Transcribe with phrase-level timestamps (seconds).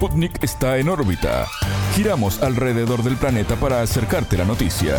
[0.00, 1.46] Sputnik está en órbita.
[1.94, 4.98] Giramos alrededor del planeta para acercarte la noticia.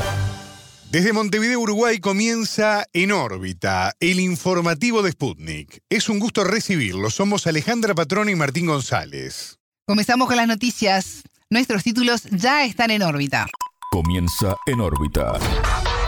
[0.92, 5.82] Desde Montevideo, Uruguay, comienza En órbita, el informativo de Sputnik.
[5.90, 7.10] Es un gusto recibirlo.
[7.10, 9.58] Somos Alejandra Patrona y Martín González.
[9.88, 11.24] Comenzamos con las noticias.
[11.50, 13.48] Nuestros títulos ya están en órbita.
[13.90, 15.34] Comienza En órbita.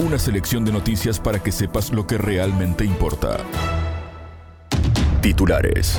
[0.02, 3.44] Una selección de noticias para que sepas lo que realmente importa.
[5.24, 5.98] Titulares.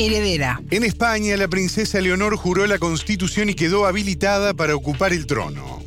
[0.00, 0.62] Heredera.
[0.70, 5.84] En España, la princesa Leonor juró la constitución y quedó habilitada para ocupar el trono.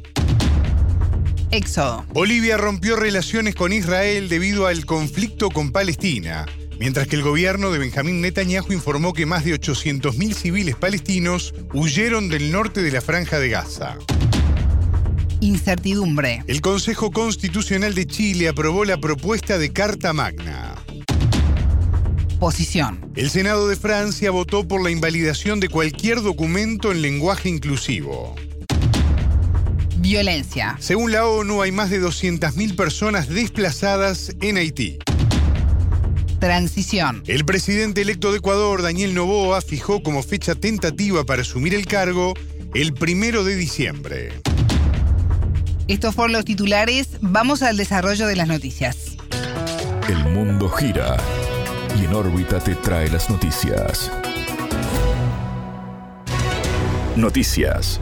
[1.50, 2.06] Éxodo.
[2.14, 6.46] Bolivia rompió relaciones con Israel debido al conflicto con Palestina,
[6.80, 12.30] mientras que el gobierno de Benjamín Netanyahu informó que más de 800.000 civiles palestinos huyeron
[12.30, 13.98] del norte de la franja de Gaza.
[15.42, 16.44] Incertidumbre.
[16.46, 20.83] El Consejo Constitucional de Chile aprobó la propuesta de Carta Magna.
[23.16, 28.36] El Senado de Francia votó por la invalidación de cualquier documento en lenguaje inclusivo.
[30.00, 30.76] Violencia.
[30.80, 34.98] Según la ONU, hay más de 200.000 personas desplazadas en Haití.
[36.40, 37.24] Transición.
[37.28, 42.34] El presidente electo de Ecuador, Daniel Noboa, fijó como fecha tentativa para asumir el cargo
[42.74, 44.34] el primero de diciembre.
[45.88, 47.08] Estos fueron los titulares.
[47.22, 49.16] Vamos al desarrollo de las noticias.
[50.10, 51.16] El mundo gira
[52.00, 54.12] y en órbita te trae las noticias.
[57.16, 58.00] Noticias.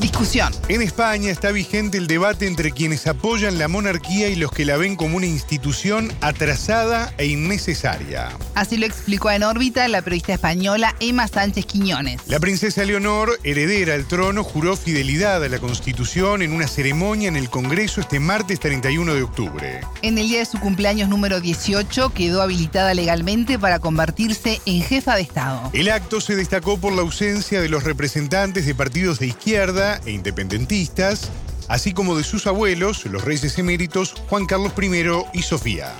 [0.00, 0.52] Discusión.
[0.68, 4.76] En España está vigente el debate entre quienes apoyan la monarquía y los que la
[4.76, 8.30] ven como una institución atrasada e innecesaria.
[8.58, 12.20] Así lo explicó en órbita la periodista española Emma Sánchez Quiñones.
[12.26, 17.36] La princesa Leonor, heredera al trono, juró fidelidad a la Constitución en una ceremonia en
[17.36, 19.80] el Congreso este martes 31 de octubre.
[20.02, 25.14] En el día de su cumpleaños número 18 quedó habilitada legalmente para convertirse en jefa
[25.14, 25.70] de Estado.
[25.72, 30.10] El acto se destacó por la ausencia de los representantes de partidos de izquierda e
[30.10, 31.30] independentistas,
[31.68, 35.94] así como de sus abuelos, los reyes eméritos Juan Carlos I y Sofía.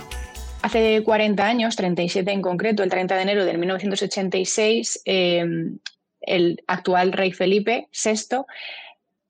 [0.61, 5.45] Hace 40 años, 37 en concreto, el 30 de enero de 1986, eh,
[6.21, 8.43] el actual rey Felipe VI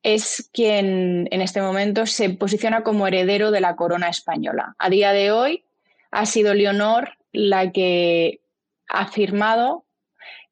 [0.01, 4.75] es quien en este momento se posiciona como heredero de la corona española.
[4.79, 5.65] A día de hoy
[6.11, 8.41] ha sido Leonor la que
[8.87, 9.85] ha firmado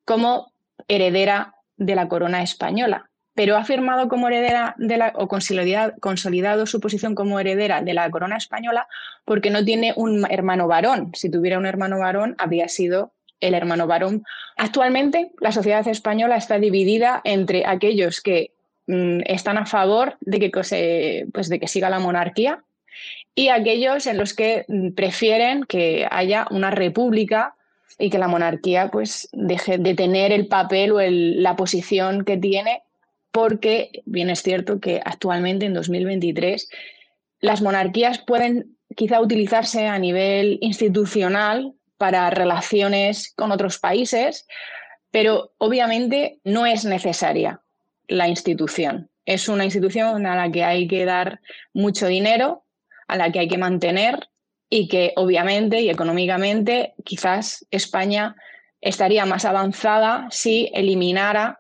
[0.06, 0.54] como
[0.88, 3.07] heredera de la corona española
[3.38, 8.10] pero ha firmado como heredera de la, o consolidado, su posición como heredera de la
[8.10, 8.88] corona española
[9.26, 11.12] porque no tiene un hermano varón.
[11.14, 14.24] Si tuviera un hermano varón, habría sido el hermano varón.
[14.56, 18.54] Actualmente, la sociedad española está dividida entre aquellos que
[18.88, 20.50] mm, están a favor de que,
[21.32, 22.64] pues de que siga la monarquía
[23.36, 27.54] y aquellos en los que mm, prefieren que haya una república
[28.00, 32.82] y que la monarquía pues, deje de tener el papel o la posición que tiene
[33.38, 36.70] porque bien es cierto que actualmente en 2023
[37.40, 44.48] las monarquías pueden quizá utilizarse a nivel institucional para relaciones con otros países,
[45.12, 47.62] pero obviamente no es necesaria
[48.08, 49.12] la institución.
[49.24, 51.40] Es una institución a la que hay que dar
[51.74, 52.64] mucho dinero,
[53.08, 54.30] a la que hay que mantener
[54.68, 58.36] y que obviamente y económicamente quizás España
[58.82, 61.60] estaría más avanzada si eliminara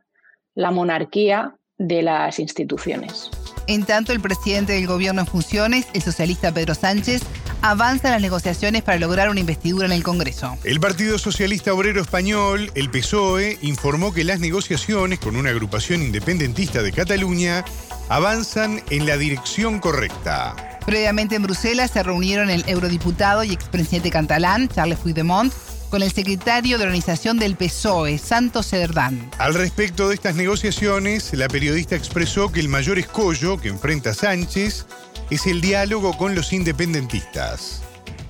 [0.55, 3.29] la monarquía de las instituciones.
[3.67, 7.21] En tanto, el presidente del gobierno en funciones, el socialista Pedro Sánchez,
[7.61, 10.57] avanza en las negociaciones para lograr una investidura en el Congreso.
[10.63, 16.81] El Partido Socialista Obrero Español, el PSOE, informó que las negociaciones con una agrupación independentista
[16.81, 17.65] de Cataluña
[18.09, 20.55] avanzan en la dirección correcta.
[20.85, 25.51] Previamente en Bruselas se reunieron el eurodiputado y expresidente catalán, Charles Puigdemont,
[25.89, 29.29] con el secretario de organización del PSOE, Santos Cerdán.
[29.37, 34.85] Al respecto de estas negociaciones, la periodista expresó que el mayor escollo que enfrenta Sánchez
[35.29, 37.83] es el diálogo con los independentistas.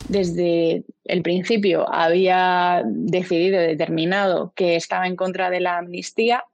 [0.08, 6.46] Desde el principio había decidido, determinado que estaba en contra de la amnistía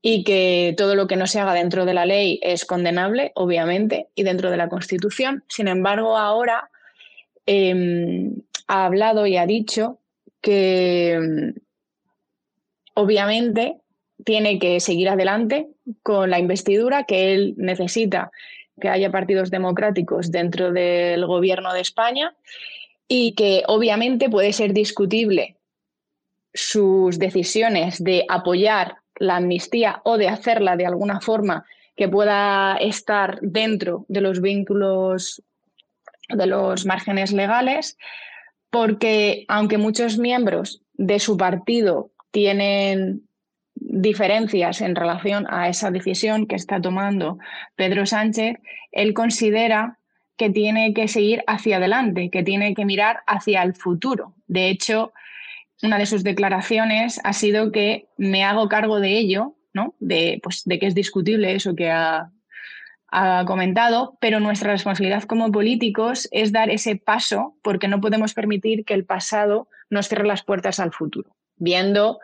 [0.00, 4.08] y que todo lo que no se haga dentro de la ley es condenable, obviamente,
[4.14, 5.44] y dentro de la Constitución.
[5.48, 6.70] Sin embargo, ahora
[7.46, 9.98] em, ha hablado y ha dicho
[10.40, 11.60] que mm,
[12.94, 13.76] obviamente
[14.24, 15.68] tiene que seguir adelante
[16.02, 18.30] con la investidura, que él necesita
[18.80, 22.34] que haya partidos democráticos dentro del gobierno de España
[23.08, 25.56] y que obviamente puede ser discutible
[26.52, 31.64] sus decisiones de apoyar la amnistía o de hacerla de alguna forma
[31.96, 35.42] que pueda estar dentro de los vínculos
[36.28, 37.96] de los márgenes legales,
[38.70, 43.22] porque aunque muchos miembros de su partido tienen
[43.74, 47.38] diferencias en relación a esa decisión que está tomando
[47.76, 48.56] Pedro Sánchez,
[48.92, 49.98] él considera
[50.36, 54.34] que tiene que seguir hacia adelante, que tiene que mirar hacia el futuro.
[54.46, 55.12] De hecho,
[55.82, 59.94] una de sus declaraciones ha sido que me hago cargo de ello, ¿no?
[60.00, 62.30] de, pues, de que es discutible eso que ha,
[63.10, 68.84] ha comentado, pero nuestra responsabilidad como políticos es dar ese paso porque no podemos permitir
[68.84, 72.18] que el pasado nos cierre las puertas al futuro, viendo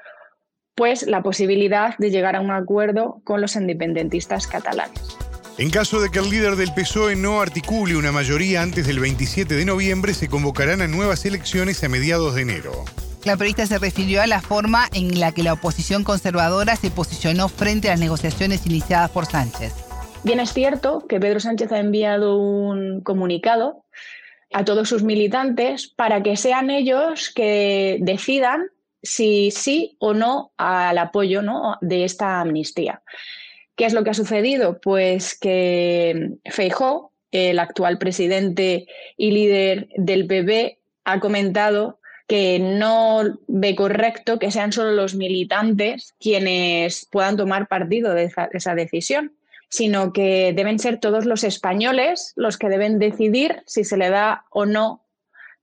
[0.75, 5.17] pues la posibilidad de llegar a un acuerdo con los independentistas catalanes.
[5.57, 9.55] En caso de que el líder del PSOE no articule una mayoría antes del 27
[9.55, 12.85] de noviembre, se convocarán a nuevas elecciones a mediados de enero.
[13.25, 17.49] La periodista se refirió a la forma en la que la oposición conservadora se posicionó
[17.49, 19.73] frente a las negociaciones iniciadas por Sánchez.
[20.25, 23.85] Bien es cierto que Pedro Sánchez ha enviado un comunicado
[24.53, 28.69] a todos sus militantes para que sean ellos que decidan
[29.03, 31.77] si sí o no al apoyo ¿no?
[31.83, 33.03] de esta amnistía.
[33.77, 34.81] ¿Qué es lo que ha sucedido?
[34.81, 38.87] Pues que Feijó, el actual presidente
[39.17, 46.15] y líder del PP, ha comentado que no ve correcto que sean solo los militantes
[46.19, 49.35] quienes puedan tomar partido de esa, decisión,
[49.75, 54.45] sino que deben ser todos los españoles los que deben decidir si se le da
[54.51, 55.05] o no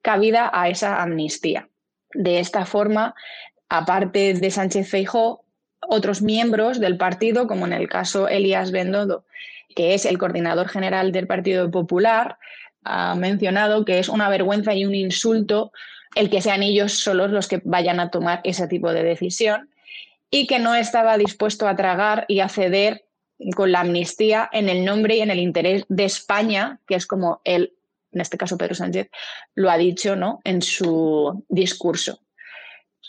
[0.01, 1.69] cabida a esa amnistía.
[2.13, 3.15] De esta forma,
[3.69, 5.45] aparte de Sánchez Feijó,
[5.79, 9.23] otros miembros del partido, como en el caso Elías Bendodo,
[9.77, 12.37] que es el coordinador general del Partido Popular,
[12.83, 15.71] ha mencionado que es una vergüenza y un insulto
[16.15, 19.69] el que sean ellos solos los que vayan a tomar ese tipo de decisión
[20.29, 23.05] y que no estaba dispuesto a tragar y a ceder
[23.55, 27.41] con la amnistía en el nombre y en el interés de España, que es como
[27.43, 27.73] él,
[28.11, 29.09] en este caso Pedro Sánchez,
[29.55, 30.41] lo ha dicho ¿no?
[30.43, 32.19] en su discurso.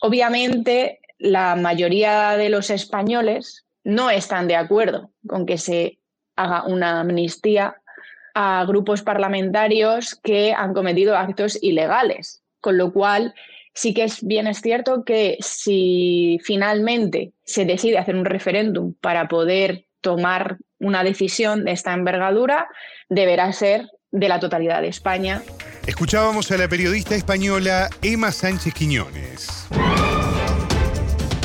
[0.00, 5.98] Obviamente, la mayoría de los españoles no están de acuerdo con que se
[6.36, 7.76] haga una amnistía
[8.34, 13.34] a grupos parlamentarios que han cometido actos ilegales, con lo cual
[13.74, 19.28] sí que es bien es cierto que si finalmente se decide hacer un referéndum para
[19.28, 22.68] poder tomar una decisión de esta envergadura,
[23.08, 25.42] deberá ser de la totalidad de España.
[25.86, 29.68] Escuchábamos a la periodista española Emma Sánchez Quiñones.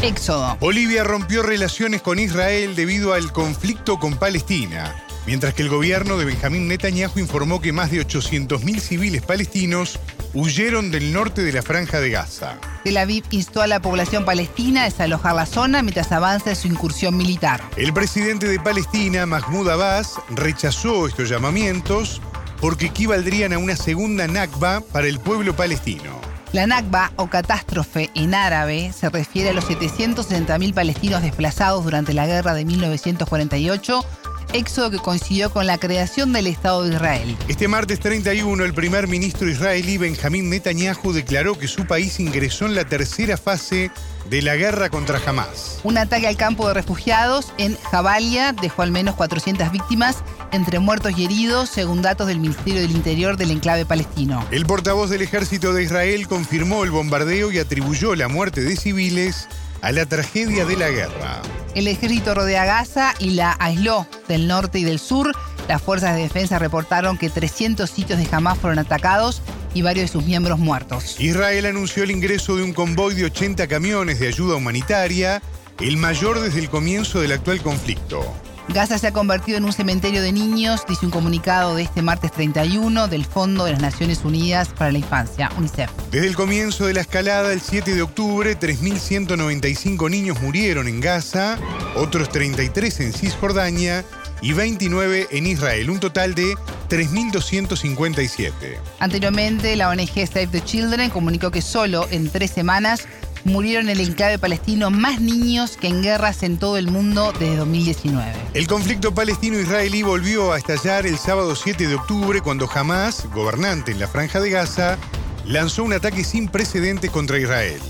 [0.04, 0.58] Éxodo.
[0.60, 4.96] Bolivia rompió relaciones con Israel debido al conflicto con Palestina,
[5.28, 10.00] mientras que el gobierno de Benjamín Netanyahu informó que más de 800.000 civiles palestinos
[10.34, 12.58] huyeron del norte de la franja de Gaza.
[12.84, 17.18] Tel Aviv instó a la población palestina a desalojar la zona mientras avanza su incursión
[17.18, 17.62] militar.
[17.76, 22.22] El presidente de Palestina, Mahmoud Abbas, rechazó estos llamamientos
[22.62, 26.22] porque equivaldrían a una segunda Nakba para el pueblo palestino.
[26.54, 32.26] La Nakba o catástrofe en árabe se refiere a los 760.000 palestinos desplazados durante la
[32.26, 34.06] guerra de 1948
[34.54, 37.38] éxodo que coincidió con la creación del Estado de Israel.
[37.48, 42.76] Este martes 31, el primer ministro israelí Benjamín Netanyahu declaró que su país ingresó en
[42.76, 43.92] la tercera fase
[44.30, 45.80] de la guerra contra Hamas.
[45.84, 50.18] Un ataque al campo de refugiados en Jabalia dejó al menos 400 víctimas,
[50.52, 54.46] entre muertos y heridos, según datos del Ministerio del Interior del enclave palestino.
[54.52, 59.48] El portavoz del ejército de Israel confirmó el bombardeo y atribuyó la muerte de civiles
[59.82, 61.42] a la tragedia de la guerra.
[61.76, 65.32] El ejército rodea Gaza y la aisló del norte y del sur.
[65.68, 69.42] Las fuerzas de defensa reportaron que 300 sitios de Hamas fueron atacados
[69.74, 71.20] y varios de sus miembros muertos.
[71.20, 75.42] Israel anunció el ingreso de un convoy de 80 camiones de ayuda humanitaria,
[75.80, 78.26] el mayor desde el comienzo del actual conflicto.
[78.70, 82.32] Gaza se ha convertido en un cementerio de niños, dice un comunicado de este martes
[82.34, 85.90] 31 del Fondo de las Naciones Unidas para la Infancia, UNICEF.
[86.12, 91.58] Desde el comienzo de la escalada, el 7 de octubre, 3.195 niños murieron en Gaza,
[91.96, 94.04] otros 33 en Cisjordania
[94.42, 96.56] y 29 en Israel, un total de
[96.90, 98.52] 3.257.
[99.00, 103.08] Anteriormente, la ONG Save the Children comunicó que solo en tres semanas
[103.44, 107.58] murieron en el enclave palestino más niños que en guerras en todo el mundo desde
[107.58, 108.34] 2019.
[108.54, 114.00] El conflicto palestino-israelí volvió a estallar el sábado 7 de octubre cuando Hamas, gobernante en
[114.00, 114.98] la franja de Gaza,
[115.46, 117.82] lanzó un ataque sin precedentes contra Israel.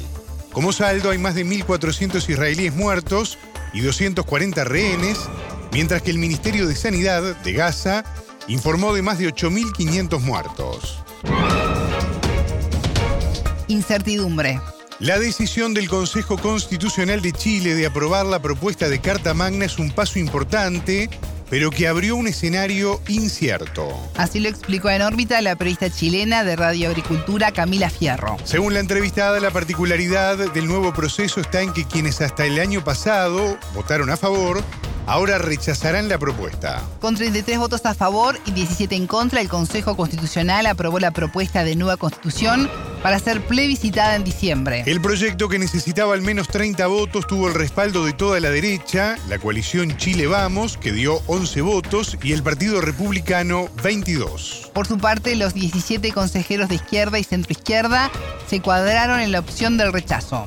[0.51, 3.37] Como saldo hay más de 1.400 israelíes muertos
[3.73, 5.19] y 240 rehenes,
[5.71, 8.03] mientras que el Ministerio de Sanidad de Gaza
[8.47, 11.03] informó de más de 8.500 muertos.
[13.67, 14.59] Incertidumbre.
[14.99, 19.77] La decisión del Consejo Constitucional de Chile de aprobar la propuesta de Carta Magna es
[19.77, 21.07] un paso importante
[21.49, 23.87] pero que abrió un escenario incierto.
[24.15, 28.37] Así lo explicó en órbita la periodista chilena de Radio Agricultura Camila Fierro.
[28.43, 32.83] Según la entrevistada, la particularidad del nuevo proceso está en que quienes hasta el año
[32.83, 34.63] pasado votaron a favor
[35.07, 36.83] ahora rechazarán la propuesta.
[36.99, 41.63] Con 33 votos a favor y 17 en contra, el Consejo Constitucional aprobó la propuesta
[41.63, 42.69] de nueva constitución
[43.01, 44.83] para ser plebiscitada en diciembre.
[44.85, 49.15] El proyecto que necesitaba al menos 30 votos tuvo el respaldo de toda la derecha,
[49.29, 54.71] la coalición Chile Vamos, que dio 11 votos, y el Partido Republicano 22.
[54.73, 58.11] Por su parte, los 17 consejeros de izquierda y centroizquierda
[58.47, 60.45] se cuadraron en la opción del rechazo.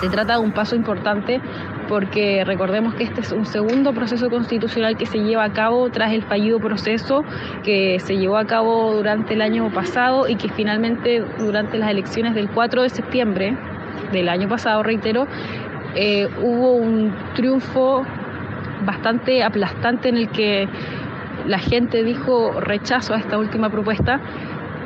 [0.00, 1.40] Se trata de un paso importante
[1.90, 6.12] porque recordemos que este es un segundo proceso constitucional que se lleva a cabo tras
[6.12, 7.24] el fallido proceso
[7.64, 12.36] que se llevó a cabo durante el año pasado y que finalmente durante las elecciones
[12.36, 13.56] del 4 de septiembre
[14.12, 15.26] del año pasado, reitero,
[15.96, 18.06] eh, hubo un triunfo
[18.86, 20.68] bastante aplastante en el que
[21.46, 24.20] la gente dijo rechazo a esta última propuesta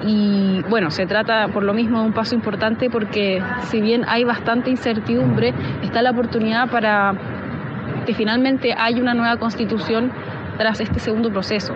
[0.07, 4.25] y bueno, se trata por lo mismo de un paso importante porque si bien hay
[4.25, 7.15] bastante incertidumbre, está la oportunidad para
[8.07, 10.13] que finalmente haya una nueva constitución
[10.59, 11.75] tras este segundo proceso.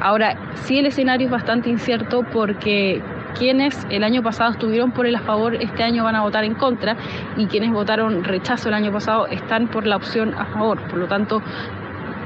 [0.00, 3.02] Ahora, sí el escenario es bastante incierto porque
[3.38, 6.54] quienes el año pasado estuvieron por el a favor, este año van a votar en
[6.54, 6.96] contra
[7.36, 10.80] y quienes votaron rechazo el año pasado están por la opción a favor.
[10.88, 11.42] Por lo tanto,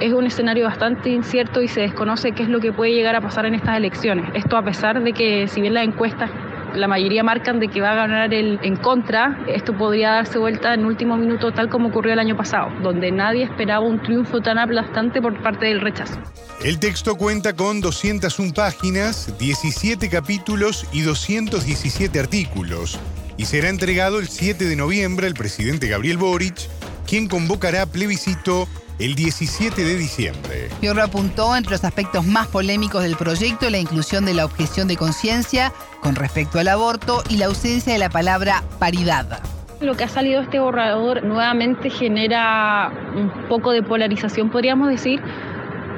[0.00, 3.21] es un escenario bastante incierto y se desconoce qué es lo que puede llegar a
[3.21, 4.26] pasar en estas elecciones.
[4.35, 6.30] Esto a pesar de que si bien las encuestas
[6.75, 10.73] la mayoría marcan de que va a ganar el en contra, esto podría darse vuelta
[10.75, 14.59] en último minuto tal como ocurrió el año pasado, donde nadie esperaba un triunfo tan
[14.59, 16.19] aplastante por parte del rechazo.
[16.62, 22.99] El texto cuenta con 201 páginas, 17 capítulos y 217 artículos
[23.37, 26.69] y será entregado el 7 de noviembre al presidente Gabriel Boric,
[27.07, 28.69] quien convocará plebiscito
[29.00, 30.69] el 17 de diciembre.
[30.78, 34.97] Fiorro apuntó entre los aspectos más polémicos del proyecto la inclusión de la objeción de
[34.99, 39.42] conciencia con respecto al aborto y la ausencia de la palabra paridad.
[39.80, 45.23] Lo que ha salido este borrador nuevamente genera un poco de polarización, podríamos decir,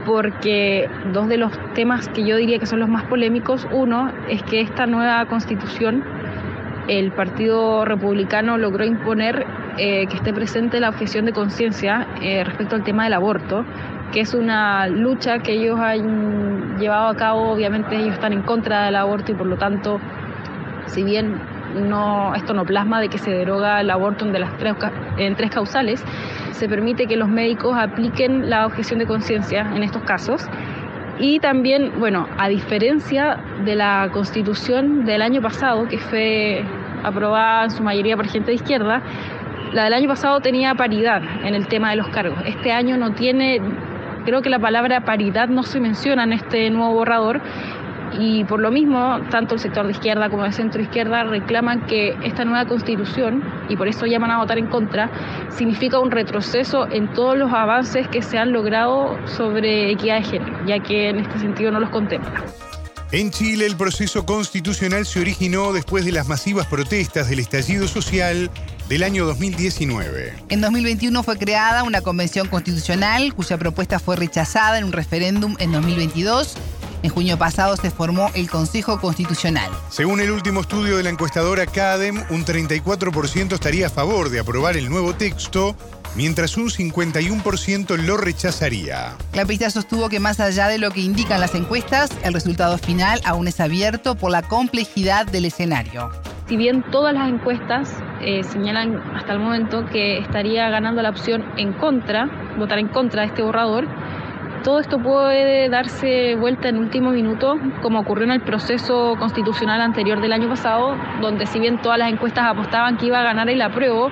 [0.06, 4.44] porque dos de los temas que yo diría que son los más polémicos, uno es
[4.44, 6.04] que esta nueva constitución
[6.88, 9.46] el Partido Republicano logró imponer
[9.78, 13.64] eh, que esté presente la objeción de conciencia eh, respecto al tema del aborto,
[14.12, 18.84] que es una lucha que ellos han llevado a cabo, obviamente ellos están en contra
[18.84, 20.00] del aborto y por lo tanto,
[20.86, 21.40] si bien
[21.74, 26.04] no, esto no plasma de que se deroga el aborto en, tres causales,
[26.50, 30.46] se permite que los médicos apliquen la objeción de conciencia en estos casos.
[31.18, 36.64] Y también, bueno, a diferencia de la constitución del año pasado, que fue
[37.04, 39.02] aprobada en su mayoría por gente de izquierda,
[39.72, 42.38] la del año pasado tenía paridad en el tema de los cargos.
[42.46, 43.60] Este año no tiene,
[44.24, 47.40] creo que la palabra paridad no se menciona en este nuevo borrador
[48.18, 52.16] y por lo mismo, tanto el sector de izquierda como el centro izquierda reclaman que
[52.22, 55.10] esta nueva constitución, y por eso llaman a votar en contra,
[55.50, 60.66] significa un retroceso en todos los avances que se han logrado sobre equidad de género,
[60.66, 62.44] ya que en este sentido no los contempla.
[63.12, 68.50] En Chile el proceso constitucional se originó después de las masivas protestas del estallido social
[68.88, 70.32] del año 2019.
[70.48, 75.72] En 2021 fue creada una convención constitucional cuya propuesta fue rechazada en un referéndum en
[75.72, 76.56] 2022
[77.02, 79.70] en junio pasado se formó el Consejo Constitucional.
[79.90, 84.76] Según el último estudio de la encuestadora CADEM, un 34% estaría a favor de aprobar
[84.76, 85.76] el nuevo texto,
[86.14, 89.16] mientras un 51% lo rechazaría.
[89.34, 93.20] La pista sostuvo que más allá de lo que indican las encuestas, el resultado final
[93.24, 96.10] aún es abierto por la complejidad del escenario.
[96.48, 97.88] Si bien todas las encuestas
[98.20, 102.28] eh, señalan hasta el momento que estaría ganando la opción en contra,
[102.58, 103.86] votar en contra de este borrador,
[104.62, 110.20] todo esto puede darse vuelta en último minuto, como ocurrió en el proceso constitucional anterior
[110.20, 113.60] del año pasado, donde si bien todas las encuestas apostaban que iba a ganar el
[113.60, 114.10] apruebo,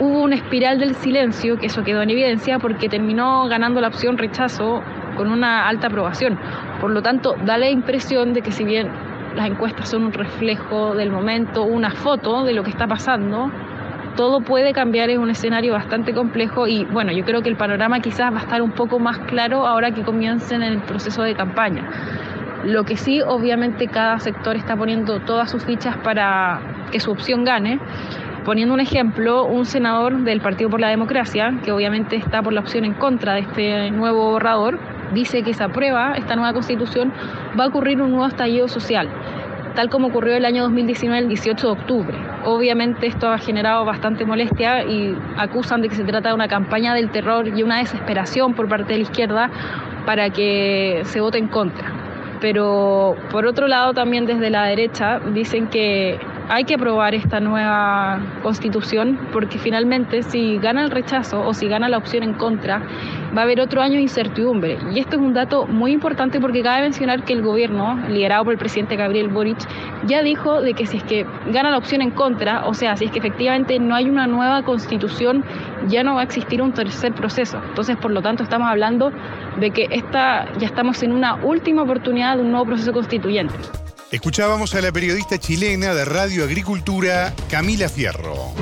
[0.00, 4.16] hubo una espiral del silencio, que eso quedó en evidencia, porque terminó ganando la opción
[4.16, 4.82] rechazo
[5.16, 6.38] con una alta aprobación.
[6.80, 8.88] Por lo tanto, da la impresión de que si bien
[9.36, 13.50] las encuestas son un reflejo del momento, una foto de lo que está pasando,
[14.16, 18.00] todo puede cambiar, es un escenario bastante complejo y bueno, yo creo que el panorama
[18.00, 21.88] quizás va a estar un poco más claro ahora que comiencen el proceso de campaña.
[22.64, 26.60] Lo que sí, obviamente cada sector está poniendo todas sus fichas para
[26.92, 27.80] que su opción gane.
[28.44, 32.60] Poniendo un ejemplo, un senador del Partido por la Democracia, que obviamente está por la
[32.60, 34.80] opción en contra de este nuevo borrador,
[35.12, 37.12] dice que se aprueba esta nueva constitución,
[37.58, 39.08] va a ocurrir un nuevo estallido social,
[39.74, 44.24] tal como ocurrió el año 2019, el 18 de octubre Obviamente esto ha generado bastante
[44.24, 48.54] molestia y acusan de que se trata de una campaña del terror y una desesperación
[48.54, 49.50] por parte de la izquierda
[50.04, 51.92] para que se vote en contra.
[52.40, 56.18] Pero por otro lado también desde la derecha dicen que
[56.54, 61.88] hay que aprobar esta nueva constitución porque finalmente si gana el rechazo o si gana
[61.88, 62.82] la opción en contra,
[63.34, 64.76] va a haber otro año de incertidumbre.
[64.92, 68.52] Y esto es un dato muy importante porque cabe mencionar que el gobierno, liderado por
[68.52, 69.56] el presidente Gabriel Boric,
[70.04, 73.06] ya dijo de que si es que gana la opción en contra, o sea, si
[73.06, 75.46] es que efectivamente no hay una nueva constitución,
[75.88, 77.62] ya no va a existir un tercer proceso.
[77.66, 79.10] Entonces, por lo tanto, estamos hablando
[79.58, 83.54] de que esta, ya estamos en una última oportunidad de un nuevo proceso constituyente.
[84.12, 88.52] Escuchábamos a la periodista chilena de Radio Agricultura, Camila Fierro.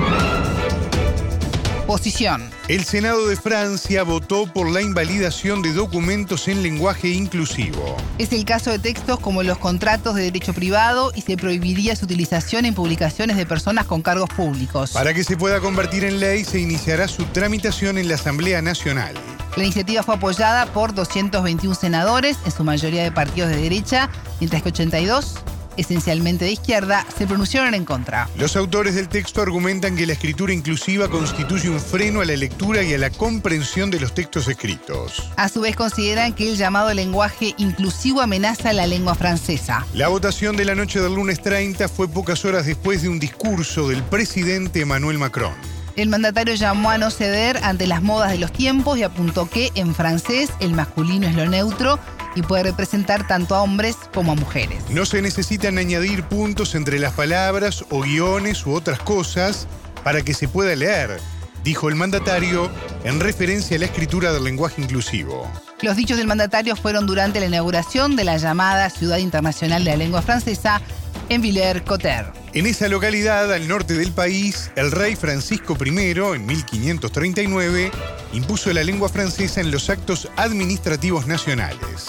[1.85, 2.49] Posición.
[2.69, 7.97] El Senado de Francia votó por la invalidación de documentos en lenguaje inclusivo.
[8.17, 12.05] Es el caso de textos como los contratos de derecho privado y se prohibiría su
[12.05, 14.91] utilización en publicaciones de personas con cargos públicos.
[14.91, 19.15] Para que se pueda convertir en ley, se iniciará su tramitación en la Asamblea Nacional.
[19.57, 24.63] La iniciativa fue apoyada por 221 senadores, en su mayoría de partidos de derecha, mientras
[24.63, 25.35] que 82
[25.77, 28.29] esencialmente de izquierda, se pronunciaron en contra.
[28.37, 32.83] Los autores del texto argumentan que la escritura inclusiva constituye un freno a la lectura
[32.83, 35.29] y a la comprensión de los textos escritos.
[35.37, 39.85] A su vez consideran que el llamado lenguaje inclusivo amenaza a la lengua francesa.
[39.93, 43.87] La votación de la noche del lunes 30 fue pocas horas después de un discurso
[43.87, 45.80] del presidente Emmanuel Macron.
[45.97, 49.71] El mandatario llamó a no ceder ante las modas de los tiempos y apuntó que
[49.75, 51.99] en francés el masculino es lo neutro
[52.33, 54.83] y puede representar tanto a hombres como a mujeres.
[54.89, 59.67] No se necesitan añadir puntos entre las palabras o guiones u otras cosas
[60.03, 61.19] para que se pueda leer,
[61.63, 62.71] dijo el mandatario
[63.03, 65.51] en referencia a la escritura del lenguaje inclusivo.
[65.81, 69.97] Los dichos del mandatario fueron durante la inauguración de la llamada Ciudad Internacional de la
[69.97, 70.81] Lengua Francesa
[71.27, 72.40] en Villers-Cotterêts.
[72.53, 77.91] En esa localidad, al norte del país, el rey Francisco I, en 1539,
[78.33, 82.07] impuso la lengua francesa en los actos administrativos nacionales.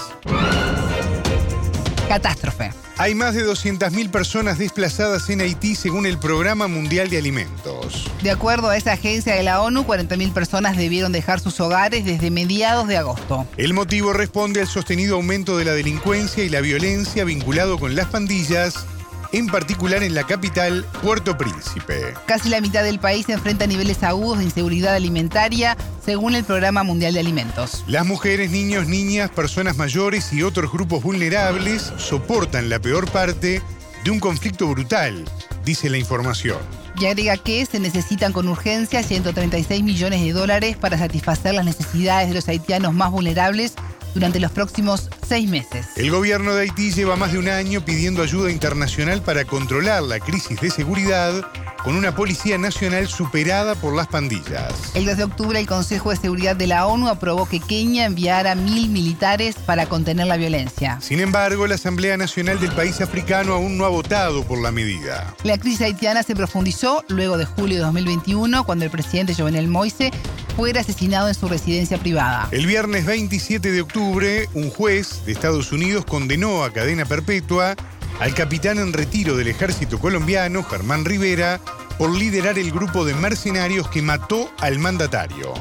[2.09, 2.73] Catástrofe.
[2.99, 8.11] Hay más de 200.000 personas desplazadas en Haití según el Programa Mundial de Alimentos.
[8.23, 12.33] De acuerdo a esa agencia de la ONU, 40.000 personas debieron dejar sus hogares desde
[12.33, 13.47] mediados de agosto.
[13.57, 18.09] El motivo responde al sostenido aumento de la delincuencia y la violencia vinculado con las
[18.09, 18.87] pandillas
[19.33, 22.15] en particular en la capital, Puerto Príncipe.
[22.27, 27.15] Casi la mitad del país enfrenta niveles agudos de inseguridad alimentaria, según el Programa Mundial
[27.15, 27.85] de Alimentos.
[27.87, 33.63] Las mujeres, niños, niñas, personas mayores y otros grupos vulnerables soportan la peor parte
[34.05, 35.25] de un conflicto brutal,
[35.65, 36.59] dice la información.
[36.99, 42.29] Y agrega que se necesitan con urgencia 136 millones de dólares para satisfacer las necesidades
[42.29, 43.75] de los haitianos más vulnerables
[44.15, 45.87] durante los próximos seis meses.
[45.97, 50.21] El gobierno de Haití lleva más de un año pidiendo ayuda internacional para controlar la
[50.21, 51.47] crisis de seguridad
[51.85, 54.73] con una policía nacional superada por las pandillas.
[54.95, 58.55] El 2 de octubre el Consejo de Seguridad de la ONU aprobó que Kenia enviara
[58.55, 60.99] mil militares para contener la violencia.
[61.01, 65.35] Sin embargo, la Asamblea Nacional del país africano aún no ha votado por la medida.
[65.43, 70.11] La crisis haitiana se profundizó luego de julio de 2021, cuando el presidente Jovenel Moise
[70.57, 72.49] fue asesinado en su residencia privada.
[72.51, 77.75] El viernes 27 de octubre, un juez de Estados Unidos condenó a cadena perpetua
[78.21, 81.61] al capitán en retiro del ejército colombiano, Germán Rivera,
[81.99, 85.55] por liderar el grupo de mercenarios que mató al mandatario.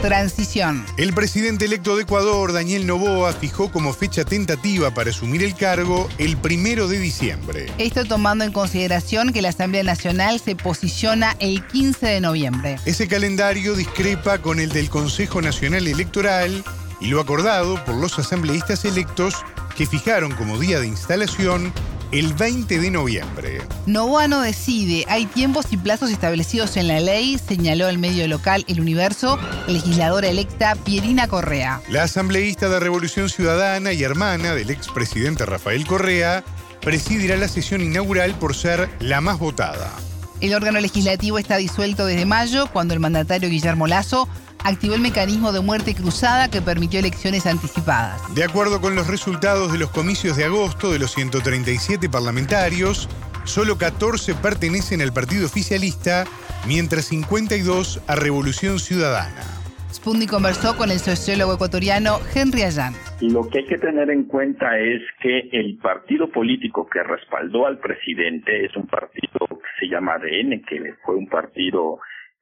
[0.00, 0.86] Transición.
[0.96, 6.08] El presidente electo de Ecuador, Daniel Novoa, fijó como fecha tentativa para asumir el cargo
[6.18, 7.66] el primero de diciembre.
[7.78, 12.76] Esto tomando en consideración que la Asamblea Nacional se posiciona el 15 de noviembre.
[12.86, 16.62] Ese calendario discrepa con el del Consejo Nacional Electoral
[17.00, 19.34] y lo acordado por los asambleístas electos
[19.78, 21.72] que fijaron como día de instalación
[22.10, 23.60] el 20 de noviembre.
[23.86, 28.64] Novoa no decide, hay tiempos y plazos establecidos en la ley, señaló el medio local
[28.66, 29.38] El Universo,
[29.68, 31.80] legisladora electa Pierina Correa.
[31.88, 36.42] La asambleísta de Revolución Ciudadana y hermana del expresidente Rafael Correa
[36.80, 39.92] presidirá la sesión inaugural por ser la más votada.
[40.40, 44.28] El órgano legislativo está disuelto desde mayo, cuando el mandatario Guillermo Lazo
[44.62, 48.20] activó el mecanismo de muerte cruzada que permitió elecciones anticipadas.
[48.34, 53.08] De acuerdo con los resultados de los comicios de agosto de los 137 parlamentarios,
[53.44, 56.24] solo 14 pertenecen al partido oficialista,
[56.66, 59.57] mientras 52 a Revolución Ciudadana.
[59.90, 62.92] Spundi conversó con el sociólogo ecuatoriano Henry Allán.
[63.20, 67.78] Lo que hay que tener en cuenta es que el partido político que respaldó al
[67.78, 71.98] presidente es un partido que se llama ADN, que fue un partido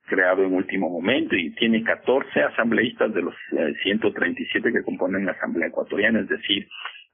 [0.06, 3.34] creado en último momento y tiene 14 asambleístas de los
[3.82, 6.66] 137 eh, que componen la Asamblea Ecuatoriana, es decir,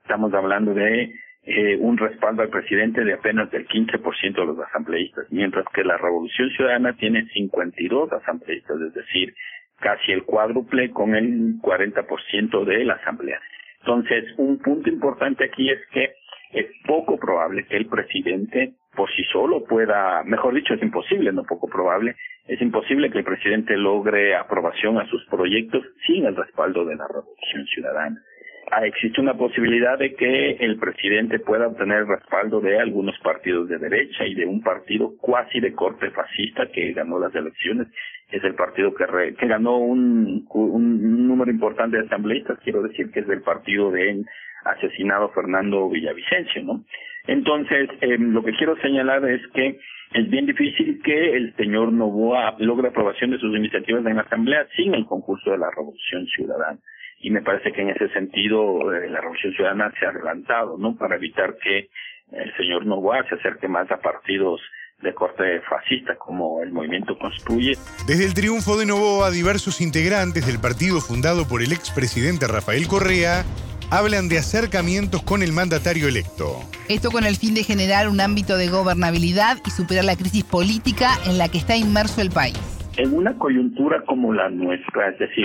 [0.03, 1.13] estamos hablando de
[1.45, 5.97] eh, un respaldo al presidente de apenas del 15% de los asambleístas, mientras que la
[5.97, 9.35] Revolución Ciudadana tiene 52 asambleístas, es decir,
[9.83, 13.41] casi el cuádruple con el 40% de la asamblea.
[13.81, 16.15] Entonces, un punto importante aquí es que
[16.53, 21.45] es poco probable que el presidente por sí solo pueda, mejor dicho, es imposible, no
[21.45, 22.15] poco probable,
[22.47, 27.09] es imposible que el presidente logre aprobación a sus proyectos sin el respaldo de la
[27.09, 28.23] Revolución Ciudadana.
[28.71, 33.79] Ah, existe una posibilidad de que el presidente pueda obtener respaldo de algunos partidos de
[33.79, 37.89] derecha y de un partido cuasi de corte fascista que ganó las elecciones.
[38.33, 39.05] Es el partido que,
[39.39, 44.25] que ganó un, un número importante de asambleístas, quiero decir que es del partido de
[44.65, 46.85] asesinado Fernando Villavicencio, ¿no?
[47.27, 49.79] Entonces, eh, lo que quiero señalar es que
[50.15, 54.67] es bien difícil que el señor Novoa logre aprobación de sus iniciativas en la Asamblea
[54.77, 56.79] sin el concurso de la Revolución Ciudadana.
[57.21, 60.97] Y me parece que en ese sentido eh, la Revolución Ciudadana se ha adelantado, ¿no?
[60.97, 61.89] Para evitar que
[62.33, 64.61] el señor Novoa se acerque más a partidos
[65.03, 67.73] de corte fascista como el movimiento construye.
[68.07, 73.45] Desde el triunfo de Novoa, diversos integrantes del partido fundado por el expresidente Rafael Correa
[73.91, 76.65] hablan de acercamientos con el mandatario electo.
[76.89, 81.11] Esto con el fin de generar un ámbito de gobernabilidad y superar la crisis política
[81.27, 82.57] en la que está inmerso el país.
[82.97, 85.45] En una coyuntura como la nuestra, es decir,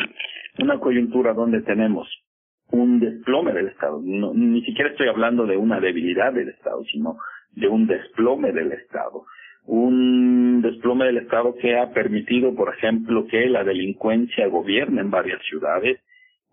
[0.60, 2.08] una coyuntura donde tenemos
[2.72, 7.17] un desplome del Estado, ni siquiera estoy hablando de una debilidad del Estado, sino
[7.52, 9.26] de un desplome del Estado.
[9.68, 15.42] Un desplome del Estado que ha permitido, por ejemplo, que la delincuencia gobierne en varias
[15.44, 16.00] ciudades,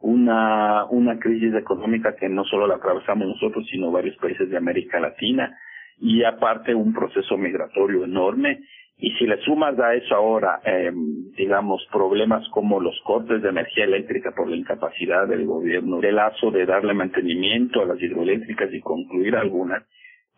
[0.00, 4.98] una, una crisis económica que no solo la atravesamos nosotros, sino varios países de América
[4.98, 5.56] Latina,
[5.98, 8.64] y aparte un proceso migratorio enorme.
[8.96, 10.90] Y si le sumas a eso ahora, eh,
[11.36, 16.50] digamos, problemas como los cortes de energía eléctrica por la incapacidad del gobierno del lazo
[16.50, 19.84] de darle mantenimiento a las hidroeléctricas y concluir algunas,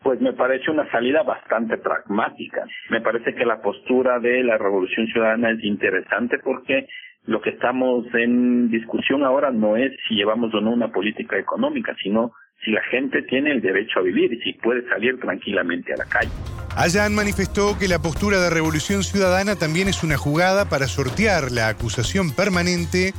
[0.01, 2.65] pues me parece una salida bastante pragmática.
[2.89, 6.87] Me parece que la postura de la Revolución Ciudadana es interesante porque
[7.25, 11.95] lo que estamos en discusión ahora no es si llevamos o no una política económica,
[12.01, 12.31] sino
[12.63, 16.05] si la gente tiene el derecho a vivir y si puede salir tranquilamente a la
[16.05, 16.31] calle.
[16.75, 21.69] Allan manifestó que la postura de Revolución Ciudadana también es una jugada para sortear la
[21.69, 23.13] acusación permanente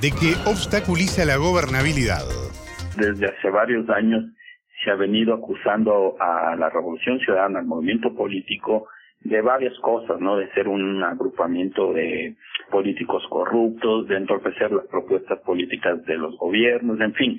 [0.00, 2.24] de que obstaculiza la gobernabilidad.
[2.96, 4.24] Desde hace varios años
[4.84, 8.86] se ha venido acusando a la Revolución Ciudadana, al movimiento político,
[9.20, 10.36] de varias cosas, ¿no?
[10.36, 12.36] De ser un agrupamiento de
[12.70, 17.38] políticos corruptos, de entorpecer las propuestas políticas de los gobiernos, en fin.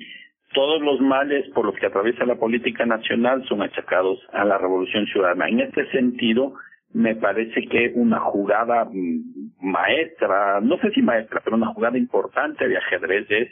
[0.52, 5.06] Todos los males por los que atraviesa la política nacional son achacados a la revolución
[5.06, 5.48] ciudadana.
[5.48, 6.54] En este sentido,
[6.92, 12.66] me parece que una jugada mm, maestra, no sé si maestra, pero una jugada importante
[12.66, 13.48] de ajedrez es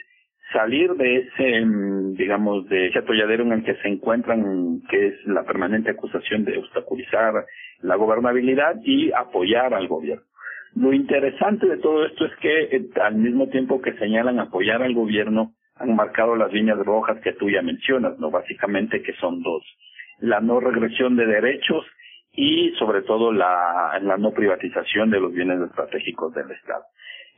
[0.54, 5.26] salir de ese, mm, digamos, de ese atolladero en el que se encuentran, que es
[5.26, 7.44] la permanente acusación de obstaculizar
[7.82, 10.24] la gobernabilidad y apoyar al gobierno.
[10.76, 14.94] Lo interesante de todo esto es que eh, al mismo tiempo que señalan apoyar al
[14.94, 18.30] gobierno, han marcado las líneas rojas que tú ya mencionas, ¿no?
[18.30, 19.64] Básicamente que son dos.
[20.20, 21.84] La no regresión de derechos
[22.32, 26.84] y sobre todo la, la no privatización de los bienes estratégicos del Estado.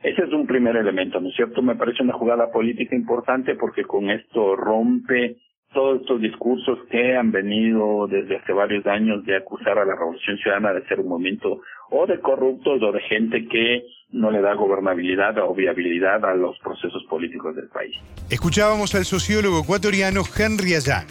[0.03, 1.61] Ese es un primer elemento, ¿no es cierto?
[1.61, 5.37] Me parece una jugada política importante porque con esto rompe
[5.73, 10.37] todos estos discursos que han venido desde hace varios años de acusar a la Revolución
[10.37, 14.53] Ciudadana de ser un movimiento o de corruptos o de gente que no le da
[14.53, 17.95] gobernabilidad o viabilidad a los procesos políticos del país.
[18.29, 21.07] Escuchábamos al sociólogo ecuatoriano Henry Ayán.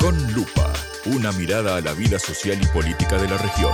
[0.00, 0.72] Con lupa,
[1.16, 3.72] una mirada a la vida social y política de la región.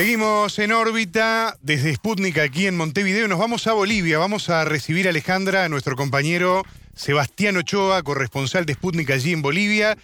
[0.00, 3.28] Seguimos en órbita desde Sputnik aquí en Montevideo.
[3.28, 4.16] Nos vamos a Bolivia.
[4.16, 6.62] Vamos a recibir a Alejandra, a nuestro compañero
[6.94, 9.98] Sebastián Ochoa, corresponsal de Sputnik allí en Bolivia,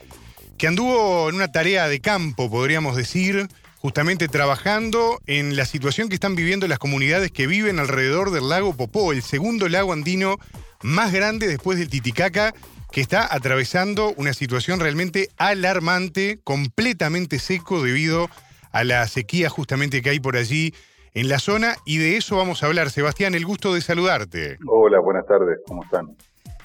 [0.58, 6.14] que anduvo en una tarea de campo, podríamos decir, justamente trabajando en la situación que
[6.16, 10.36] están viviendo las comunidades que viven alrededor del lago Popó, el segundo lago andino
[10.82, 12.52] más grande después del Titicaca,
[12.92, 18.45] que está atravesando una situación realmente alarmante, completamente seco debido a
[18.76, 20.74] a la sequía justamente que hay por allí
[21.14, 22.90] en la zona y de eso vamos a hablar.
[22.90, 24.58] Sebastián, el gusto de saludarte.
[24.66, 26.14] Hola, buenas tardes, ¿cómo están?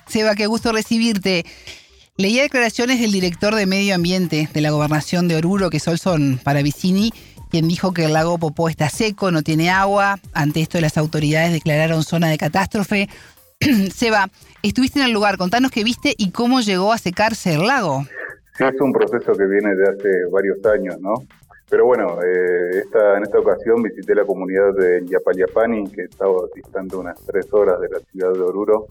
[0.07, 1.45] Seba, qué gusto recibirte.
[2.17, 7.13] Leía declaraciones del director de Medio Ambiente de la Gobernación de Oruro, que Solson Paravicini,
[7.49, 10.19] quien dijo que el lago Popó está seco, no tiene agua.
[10.33, 13.07] Ante esto las autoridades declararon zona de catástrofe.
[13.95, 14.27] Seba,
[14.63, 18.03] estuviste en el lugar, contanos qué viste y cómo llegó a secarse el lago.
[18.57, 21.13] Sí, es un proceso que viene de hace varios años, ¿no?
[21.71, 26.97] Pero bueno, eh, esta, en esta ocasión visité la comunidad de Yapaliapani, que estaba distante
[26.97, 28.87] unas tres horas de la ciudad de Oruro,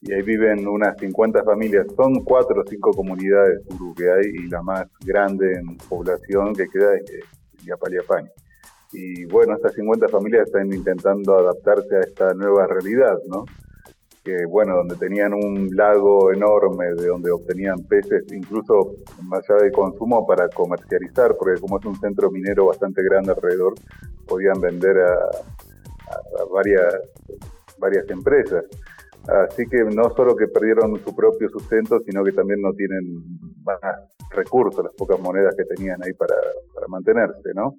[0.00, 1.86] y ahí viven unas 50 familias.
[1.94, 3.60] Son cuatro o cinco comunidades
[3.96, 8.30] que hay y la más grande en población que queda es Yapaliapaña.
[8.92, 13.44] Y bueno, estas 50 familias están intentando adaptarse a esta nueva realidad, ¿no?
[14.26, 19.70] Que bueno, donde tenían un lago enorme de donde obtenían peces, incluso más allá de
[19.70, 23.74] consumo para comercializar, porque como es un centro minero bastante grande alrededor,
[24.26, 26.92] podían vender a, a varias,
[27.78, 28.64] varias empresas.
[29.28, 33.22] Así que no solo que perdieron su propio sustento, sino que también no tienen
[33.62, 33.78] más
[34.30, 36.34] recursos, las pocas monedas que tenían ahí para,
[36.74, 37.76] para mantenerse, ¿no?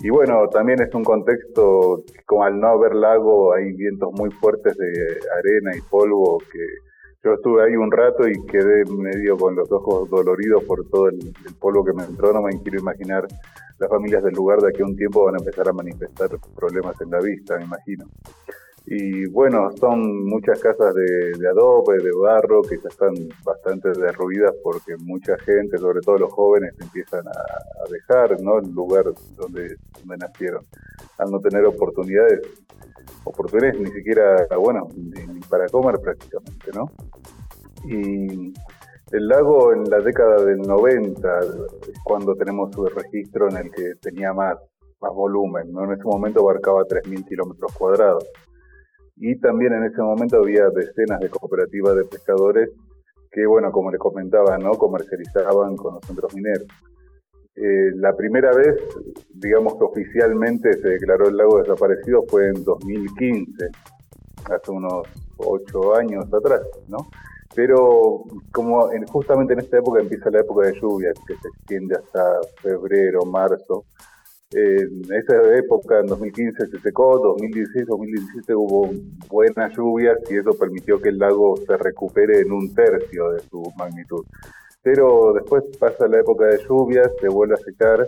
[0.00, 4.76] Y bueno, también es un contexto, como al no haber lago, hay vientos muy fuertes
[4.76, 6.64] de arena y polvo que
[7.24, 11.18] yo estuve ahí un rato y quedé medio con los ojos doloridos por todo el,
[11.58, 12.32] polvo que me entró.
[12.32, 13.26] No me quiero imaginar
[13.78, 17.00] las familias del lugar de aquí a un tiempo van a empezar a manifestar problemas
[17.00, 18.06] en la vista, me imagino.
[18.90, 23.12] Y bueno, son muchas casas de, adobe, de barro, que ya están
[23.44, 28.58] bastante derruidas porque mucha gente, sobre todo los jóvenes, empiezan a, dejar ¿no?
[28.60, 29.04] el lugar
[29.36, 30.64] donde, donde nacieron,
[31.18, 32.40] al no tener oportunidades,
[33.24, 36.90] oportunidades ni siquiera, bueno, ni para comer prácticamente, ¿no?
[37.84, 38.54] Y
[39.12, 43.96] el lago en la década del 90 es cuando tenemos su registro en el que
[44.00, 44.56] tenía más,
[45.02, 45.84] más volumen, ¿no?
[45.84, 48.24] En ese momento abarcaba 3.000 kilómetros cuadrados
[49.20, 52.70] y también en ese momento había decenas de cooperativas de pescadores
[53.30, 54.72] que, bueno, como les comentaba, ¿no?
[54.72, 56.66] comercializaban con los centros mineros.
[57.56, 58.76] Eh, la primera vez,
[59.30, 63.68] digamos que oficialmente se declaró el lago desaparecido fue en 2015,
[64.44, 66.98] hace unos ocho años atrás, ¿no?
[67.56, 71.96] Pero como en, justamente en esta época empieza la época de lluvias, que se extiende
[71.96, 72.22] hasta
[72.62, 73.86] febrero, marzo,
[74.50, 78.90] en esa época, en 2015, se secó, 2016, 2017 hubo
[79.28, 83.62] buenas lluvias y eso permitió que el lago se recupere en un tercio de su
[83.76, 84.24] magnitud.
[84.82, 88.06] Pero después pasa la época de lluvias, se vuelve a secar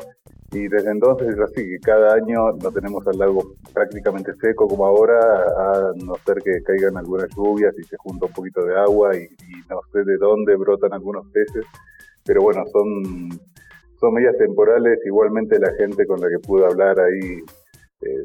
[0.53, 4.87] y desde entonces es así que cada año no tenemos al lago prácticamente seco como
[4.87, 9.15] ahora, a no ser que caigan algunas lluvias y se junta un poquito de agua
[9.15, 11.67] y, y no sé de dónde brotan algunos peces,
[12.25, 13.29] pero bueno, son
[14.01, 17.43] son medidas temporales, igualmente la gente con la que pude hablar ahí
[18.01, 18.25] eh,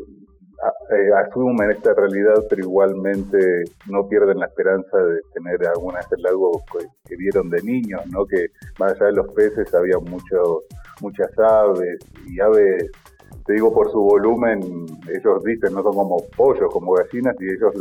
[0.89, 3.37] eh, asumen esta realidad, pero igualmente
[3.89, 6.63] no pierden la esperanza de tener alguna vez el algo
[7.07, 8.25] que, vieron de niños, ¿no?
[8.25, 8.47] que
[8.79, 10.63] más allá de los peces había muchos
[11.01, 12.89] muchas aves y aves,
[13.45, 14.61] te digo por su volumen,
[15.09, 17.73] ellos dicen, no son como pollos, como gallinas, y ellos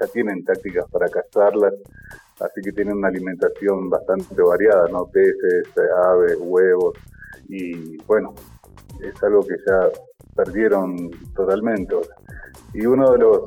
[0.00, 1.74] ya tienen tácticas para cazarlas,
[2.40, 5.06] así que tienen una alimentación bastante variada, ¿no?
[5.06, 5.68] peces,
[6.08, 6.94] aves, huevos
[7.48, 8.34] y bueno,
[9.02, 9.88] es algo que ya
[10.34, 11.94] perdieron totalmente.
[12.72, 13.40] Y uno de los,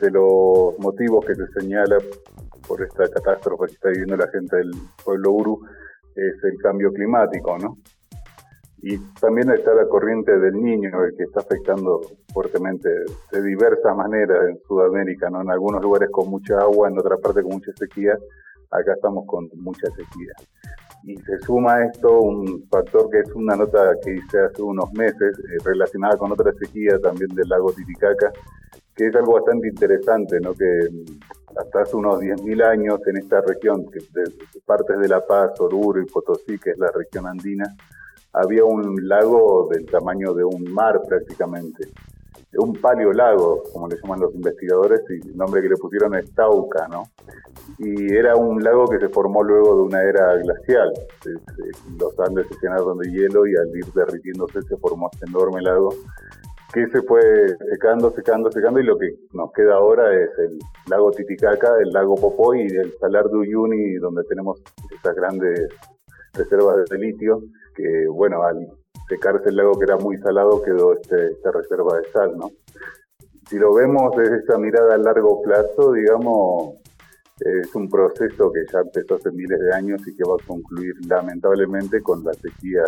[0.00, 1.98] de los motivos que se señala
[2.66, 4.72] por esta catástrofe que está viviendo la gente del
[5.04, 5.60] pueblo Uru
[6.14, 7.78] es el cambio climático, ¿no?
[8.82, 12.00] Y también está la corriente del niño, el que está afectando
[12.32, 12.88] fuertemente
[13.32, 15.42] de diversas maneras en Sudamérica, ¿no?
[15.42, 18.16] En algunos lugares con mucha agua, en otra parte con mucha sequía,
[18.70, 20.32] acá estamos con mucha sequía
[21.04, 24.92] y se suma a esto un factor que es una nota que hice hace unos
[24.92, 28.32] meses eh, relacionada con otra sequía también del lago Titicaca,
[28.94, 30.52] que es algo bastante interesante, ¿no?
[30.54, 34.32] que mm, hasta hace unos 10.000 años en esta región, que de,
[34.64, 37.64] partes de La Paz, Oruro y Potosí, que es la región andina,
[38.32, 41.88] había un lago del tamaño de un mar prácticamente
[42.54, 46.88] un paleolago, como le llaman los investigadores, y el nombre que le pusieron es Tauca,
[46.88, 47.04] ¿no?
[47.78, 50.92] Y era un lago que se formó luego de una era glacial.
[51.98, 55.90] Los Andes se llenaron de hielo y al ir derritiéndose se formó este enorme lago
[56.72, 57.22] que se fue
[57.70, 62.16] secando, secando, secando y lo que nos queda ahora es el lago Titicaca, el lago
[62.16, 64.60] Popoy y el Salar de Uyuni, donde tenemos
[64.94, 65.68] esas grandes
[66.34, 67.40] reservas de litio,
[67.74, 68.68] que bueno, al
[69.08, 72.50] secarse el lago que era muy salado, quedó este, esta reserva de sal, ¿no?
[73.48, 76.74] Si lo vemos desde esa mirada a largo plazo, digamos,
[77.40, 80.94] es un proceso que ya empezó hace miles de años y que va a concluir
[81.06, 82.82] lamentablemente con la sequía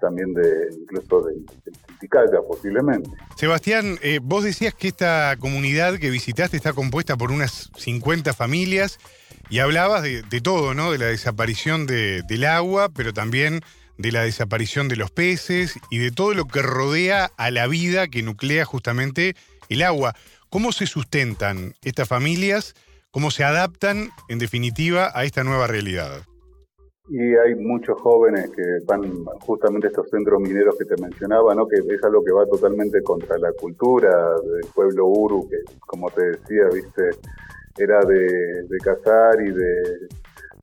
[0.00, 3.10] también de incluso del de Titicaca posiblemente.
[3.36, 8.98] Sebastián, eh, vos decías que esta comunidad que visitaste está compuesta por unas 50 familias
[9.50, 10.92] y hablabas de, de todo, ¿no?
[10.92, 13.60] De la desaparición de, del agua, pero también
[14.00, 18.08] de la desaparición de los peces y de todo lo que rodea a la vida
[18.08, 19.34] que nuclea justamente
[19.68, 20.14] el agua.
[20.48, 22.74] ¿Cómo se sustentan estas familias?
[23.10, 26.22] ¿Cómo se adaptan, en definitiva, a esta nueva realidad?
[27.08, 31.66] Y hay muchos jóvenes que van justamente a estos centros mineros que te mencionaba, ¿no?
[31.66, 34.10] que es algo que va totalmente contra la cultura
[34.42, 37.10] del pueblo Uru, que como te decía, viste,
[37.76, 40.08] era de, de cazar y de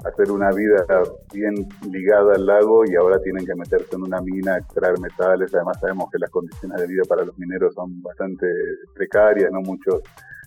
[0.08, 0.86] hacer una vida
[1.34, 1.54] bien
[1.92, 5.54] ligada al lago y ahora tienen que meterse en una mina extraer metales.
[5.54, 8.48] Además sabemos que las condiciones de vida para los mineros son bastante
[8.96, 10.02] precarias, no muchos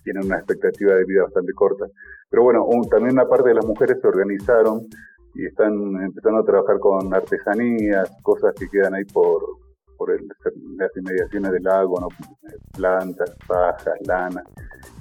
[0.05, 1.87] tienen una expectativa de vida bastante corta.
[2.29, 4.87] Pero bueno, también una parte de las mujeres se organizaron
[5.35, 9.43] y están empezando a trabajar con artesanías, cosas que quedan ahí por,
[10.01, 10.27] por el,
[10.79, 12.09] las inmediaciones del lago, ¿no?
[12.73, 14.43] plantas, pajas, lana.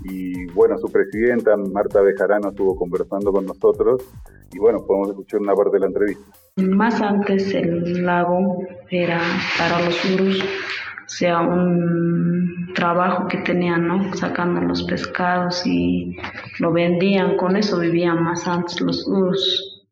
[0.04, 4.04] Y bueno, su presidenta, Marta Bejarano, estuvo conversando con nosotros
[4.52, 6.26] y bueno, podemos escuchar una parte de la entrevista.
[6.58, 9.22] Más antes el lago era
[9.58, 14.14] para los urus, o sea, un trabajo que tenían, ¿no?
[14.16, 16.18] Sacando los pescados y
[16.60, 19.88] lo vendían, con eso vivían más antes los urus.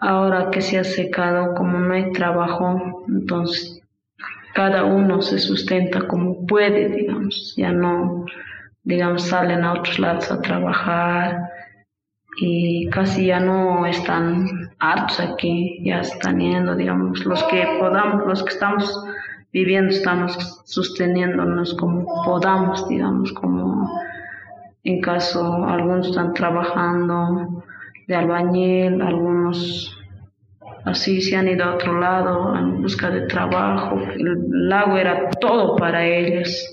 [0.00, 3.79] Ahora que se ha secado, como no hay trabajo, entonces
[4.54, 8.24] cada uno se sustenta como puede, digamos, ya no,
[8.82, 11.50] digamos, salen a otros lados a trabajar
[12.38, 18.42] y casi ya no están hartos aquí, ya están yendo, digamos, los que podamos, los
[18.42, 19.04] que estamos
[19.52, 23.90] viviendo, estamos sosteniéndonos como podamos, digamos, como
[24.84, 27.62] en caso algunos están trabajando
[28.06, 29.99] de albañil, algunos
[30.84, 33.98] así se han ido a otro lado en busca de trabajo.
[34.14, 36.66] El lago era todo para ellos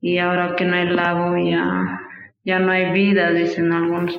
[0.00, 2.00] y ahora que no hay lago ya,
[2.44, 4.18] ya no hay vida, dicen algunos.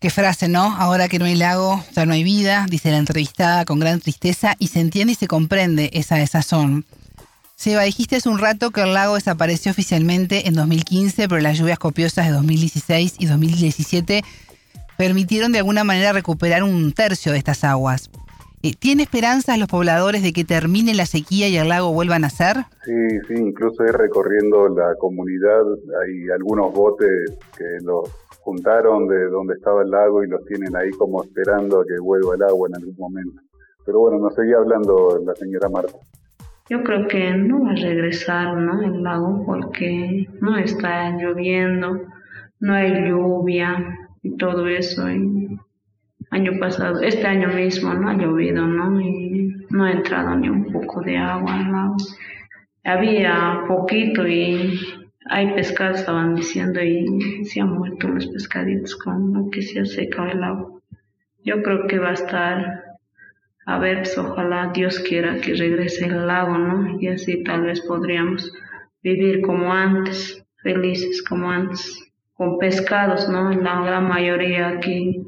[0.00, 0.74] Qué frase, ¿no?
[0.76, 4.54] Ahora que no hay lago, ya no hay vida, dice la entrevistada con gran tristeza
[4.58, 6.84] y se entiende y se comprende esa desazón.
[7.56, 11.78] Seba, dijiste hace un rato que el lago desapareció oficialmente en 2015, pero las lluvias
[11.78, 14.24] copiosas de 2016 y 2017
[14.96, 18.10] permitieron de alguna manera recuperar un tercio de estas aguas.
[18.62, 22.18] Eh, ¿Tiene esperanzas los pobladores de que termine la sequía y el lago vuelva a
[22.18, 22.56] nacer?
[22.84, 22.92] Sí,
[23.28, 25.64] sí, incluso ahí recorriendo la comunidad
[26.02, 28.08] hay algunos botes que los
[28.40, 32.36] juntaron de donde estaba el lago y los tienen ahí como esperando a que vuelva
[32.36, 33.42] el agua en algún momento.
[33.84, 35.98] Pero bueno, nos seguía hablando la señora Marta.
[36.70, 38.80] Yo creo que no va a regresar ¿no?
[38.80, 42.00] el lago porque no está lloviendo,
[42.60, 45.08] no hay lluvia, y todo eso.
[45.08, 45.56] Y
[46.30, 49.00] año pasado, este año mismo no ha llovido, ¿no?
[49.00, 51.96] Y no ha entrado ni un poco de agua al lago.
[52.82, 54.80] Había poquito y
[55.26, 59.84] hay pescados, estaban diciendo, y se han muerto los pescaditos con lo que se ha
[59.84, 60.80] secado el agua.
[61.44, 62.84] Yo creo que va a estar,
[63.66, 66.98] a ver, pues ojalá Dios quiera que regrese el lago, ¿no?
[67.00, 68.52] Y así tal vez podríamos
[69.02, 73.50] vivir como antes, felices como antes con pescados, ¿no?
[73.50, 75.22] La gran mayoría aquí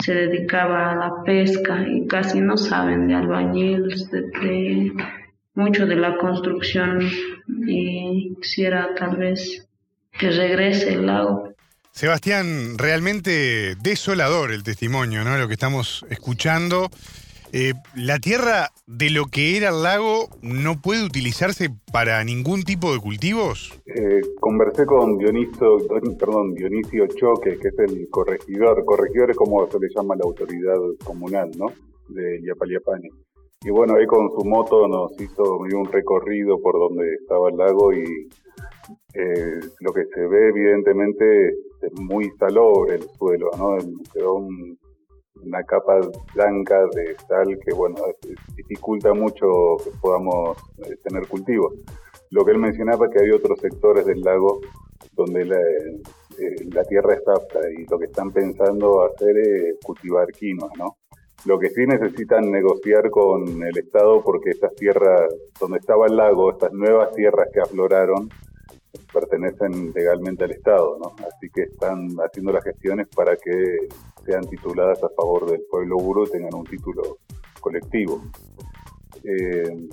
[0.00, 4.92] se dedicaba a la pesca y casi no saben de albañiles, de,
[5.54, 7.10] mucho de la construcción
[7.66, 9.66] y quisiera tal vez
[10.18, 11.52] que regrese el lago.
[11.90, 15.36] Sebastián, realmente desolador el testimonio, ¿no?
[15.36, 16.90] Lo que estamos escuchando.
[17.54, 22.94] Eh, la tierra de lo que era el lago no puede utilizarse para ningún tipo
[22.94, 23.78] de cultivos.
[23.84, 25.76] Eh, conversé con Dionisio,
[26.18, 28.82] perdón, Dionisio Choque, que es el corregidor.
[28.86, 31.66] Corregidor es como se le llama la autoridad comunal, ¿no?
[32.08, 33.10] De Yapaliapani.
[33.64, 37.92] Y bueno, ahí con su moto nos hizo un recorrido por donde estaba el lago
[37.92, 38.28] y
[39.14, 43.76] eh, lo que se ve evidentemente es muy salobre el suelo, ¿no?
[44.12, 44.78] Quedó un,
[45.40, 46.00] una capa
[46.34, 47.96] blanca de sal que, bueno,
[48.56, 49.46] dificulta mucho
[49.82, 51.74] que podamos eh, tener cultivos.
[52.30, 54.60] Lo que él mencionaba es que hay otros sectores del lago
[55.12, 60.28] donde la, eh, la tierra está apta y lo que están pensando hacer es cultivar
[60.28, 60.96] quinoa, ¿no?
[61.44, 66.52] Lo que sí necesitan negociar con el Estado porque estas tierras, donde estaba el lago,
[66.52, 68.28] estas nuevas tierras que afloraron,
[69.12, 71.14] pertenecen legalmente al Estado, ¿no?
[71.26, 73.88] Así que están haciendo las gestiones para que
[74.24, 77.18] sean tituladas a favor del pueblo buro y tengan un título
[77.60, 78.22] colectivo.
[79.24, 79.88] Eh,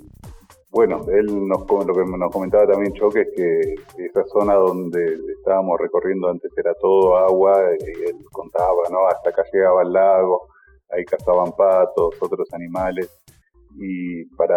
[0.72, 5.80] bueno, él nos, lo que nos comentaba también Choque es que esa zona donde estábamos
[5.80, 9.08] recorriendo antes era todo agua, él contaba, ¿no?
[9.08, 10.48] Hasta acá llegaba el lago,
[10.92, 13.10] ahí cazaban patos, otros animales,
[13.78, 14.56] y para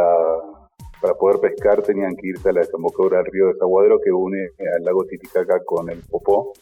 [1.02, 4.38] para poder pescar tenían que irse a la desembocadura del río Desaguadero que une
[4.76, 6.52] al lago Titicaca con el Popó.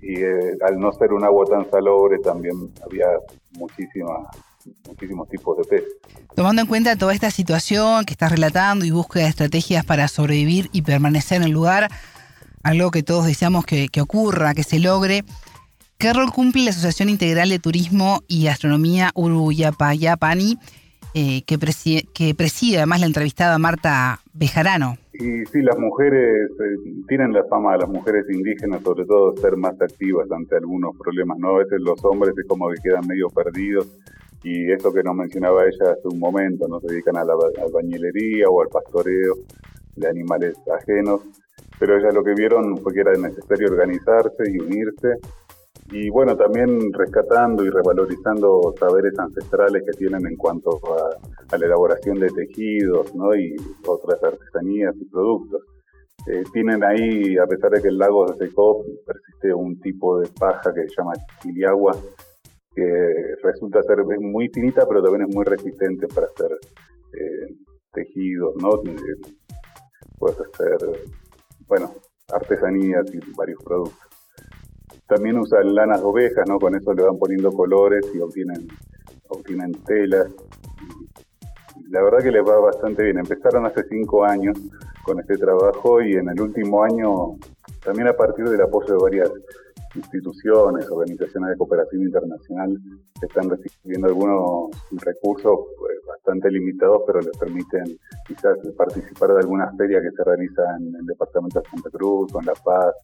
[0.00, 3.06] Y eh, al no ser un agua tan salobre también había
[3.58, 4.26] muchísimas
[4.88, 5.96] muchísimos tipos de peces.
[6.34, 10.70] Tomando en cuenta toda esta situación que estás relatando y búsqueda de estrategias para sobrevivir
[10.72, 11.90] y permanecer en el lugar,
[12.62, 15.24] algo que todos deseamos que, que ocurra, que se logre,
[15.98, 20.58] ¿qué rol cumple la Asociación Integral de Turismo y Astronomía Uruyapayapani
[21.14, 24.98] eh, que, preside, además la entrevistada Marta Bejarano.
[25.12, 29.80] Y sí, las mujeres eh, tienen la fama, las mujeres indígenas sobre todo, ser más
[29.80, 31.50] activas ante algunos problemas, ¿no?
[31.50, 33.86] A veces los hombres es como que quedan medio perdidos
[34.42, 37.34] y eso que nos mencionaba ella hace un momento, no se dedican a la
[37.64, 39.36] albañilería o al pastoreo
[39.94, 41.20] de animales ajenos,
[41.78, 45.14] pero ellas lo que vieron fue que era necesario organizarse y unirse
[45.90, 52.18] y bueno, también rescatando y revalorizando saberes ancestrales que tienen en cuanto a, la elaboración
[52.18, 53.34] de tejidos ¿no?
[53.34, 53.54] y
[53.86, 55.62] otras artesanías y productos.
[56.26, 60.28] Eh, tienen ahí, a pesar de que el lago se secó, persiste un tipo de
[60.40, 61.12] paja que se llama
[61.42, 61.94] chiliagua,
[62.74, 66.50] que resulta ser muy finita, pero también es muy resistente para hacer
[67.12, 67.54] eh,
[67.92, 68.70] tejidos, ¿no?
[68.90, 69.34] Eh,
[70.18, 70.78] puede hacer,
[71.66, 71.92] bueno,
[72.32, 74.13] artesanías y varios productos.
[75.06, 76.58] También usan lanas de ovejas, ¿no?
[76.58, 78.66] Con eso le van poniendo colores y obtienen,
[79.28, 80.28] obtienen telas.
[81.90, 83.18] La verdad que les va bastante bien.
[83.18, 84.58] Empezaron hace cinco años
[85.04, 87.36] con este trabajo y en el último año,
[87.84, 89.30] también a partir del apoyo de varias
[89.94, 92.76] instituciones, organizaciones de cooperación internacional,
[93.20, 94.70] están recibiendo algunos
[95.04, 97.84] recursos pues, bastante limitados, pero les permiten
[98.26, 102.40] quizás participar de algunas ferias que se realizan en el departamento de Santa Cruz o
[102.40, 102.94] en La Paz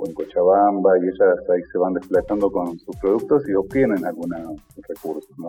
[0.00, 4.60] o en Cochabamba y ellas ahí se van desplazando con sus productos y obtienen algunos
[4.88, 5.48] recursos, ¿no?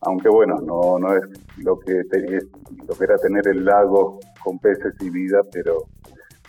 [0.00, 1.24] Aunque bueno, no, no es
[1.58, 2.02] lo que,
[2.86, 5.86] lo que era tener el lago con peces y vida, pero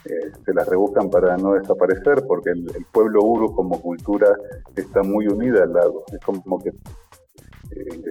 [0.05, 4.27] eh, se las rebuscan para no desaparecer porque el, pueblo uru como cultura
[4.75, 6.03] está muy unida al lago.
[6.11, 8.01] Es como que eh,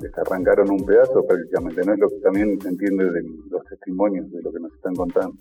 [0.00, 1.92] les, arrancaron un pedazo prácticamente, ¿no?
[1.92, 5.36] Es lo que también se entiende de los testimonios, de lo que nos están contando.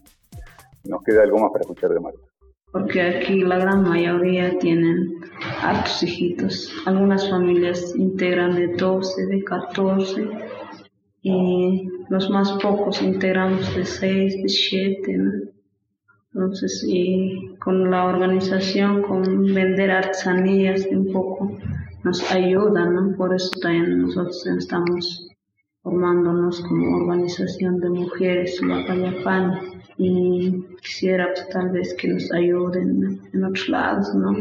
[0.85, 2.28] Nos queda algo más para escuchar de Marta
[2.71, 5.19] porque aquí la gran mayoría tienen
[5.61, 6.71] hartos hijitos.
[6.85, 10.29] Algunas familias integran de 12, de 14
[11.21, 15.19] y los más pocos integramos de 6, de 7.
[16.33, 21.57] Entonces, y con la organización, con vender artesanías un poco,
[22.03, 23.15] nos ayuda, ¿no?
[23.17, 25.28] Por eso también nosotros estamos
[25.83, 29.61] formándonos como organización de mujeres la Payapana
[29.97, 34.35] y quisiera pues, tal vez que nos ayuden en otros lados, ¿no?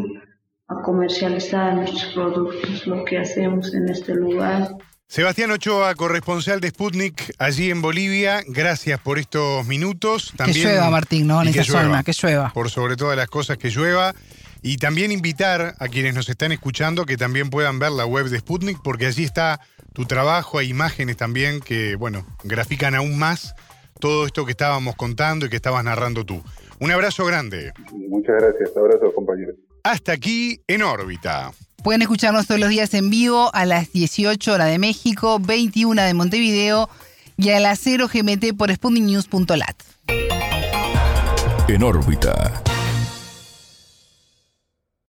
[0.69, 4.77] A comercializar nuestros productos, lo que hacemos en este lugar.
[5.07, 10.35] Sebastián Ochoa, corresponsal de Sputnik allí en Bolivia, gracias por estos minutos.
[10.37, 11.41] También, que llueva, Martín, ¿no?
[11.41, 12.53] En esa zona, que llueva.
[12.53, 14.15] Por sobre todas las cosas, que llueva.
[14.61, 18.39] Y también invitar a quienes nos están escuchando que también puedan ver la web de
[18.39, 19.61] Sputnik, porque allí está
[19.93, 23.55] tu trabajo, hay imágenes también que, bueno, grafican aún más
[23.99, 26.43] todo esto que estábamos contando y que estabas narrando tú.
[26.81, 27.73] Un abrazo grande.
[27.93, 29.57] Muchas gracias, abrazo compañeros.
[29.83, 31.53] Hasta aquí en órbita.
[31.83, 36.15] Pueden escucharnos todos los días en vivo a las 18 horas de México, 21 de
[36.15, 36.89] Montevideo
[37.37, 39.77] y a las 0 GMT por sputniknews.lat.
[41.69, 42.63] En órbita.